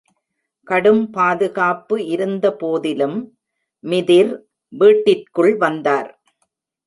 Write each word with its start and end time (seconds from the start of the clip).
கடும் 0.67 1.09
பாதுகாப்பு 1.11 1.95
இருந்தபோதிலும், 2.05 3.17
மிதிர் 3.83 4.31
வீட்டிற்குள் 4.73 5.53
வந்தார். 5.57 6.09